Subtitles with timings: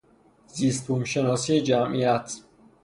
[0.47, 2.31] زیست بوم شناسی جمعیت